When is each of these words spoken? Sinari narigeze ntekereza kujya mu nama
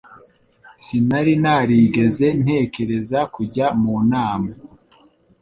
Sinari 0.83 1.33
narigeze 1.43 2.27
ntekereza 2.41 3.19
kujya 3.33 3.65
mu 3.81 3.95
nama 4.11 4.51